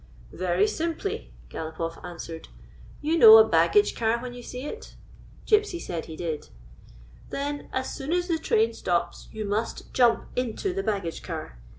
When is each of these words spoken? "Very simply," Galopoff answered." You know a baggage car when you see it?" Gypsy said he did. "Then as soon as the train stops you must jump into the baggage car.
"Very 0.31 0.65
simply," 0.65 1.31
Galopoff 1.51 2.03
answered." 2.03 2.47
You 3.01 3.19
know 3.19 3.37
a 3.37 3.47
baggage 3.47 3.93
car 3.93 4.17
when 4.19 4.33
you 4.33 4.41
see 4.41 4.65
it?" 4.65 4.95
Gypsy 5.45 5.79
said 5.79 6.05
he 6.05 6.15
did. 6.15 6.49
"Then 7.29 7.69
as 7.71 7.93
soon 7.93 8.11
as 8.11 8.27
the 8.27 8.39
train 8.39 8.73
stops 8.73 9.27
you 9.31 9.45
must 9.45 9.93
jump 9.93 10.25
into 10.35 10.73
the 10.73 10.81
baggage 10.81 11.21
car. 11.21 11.59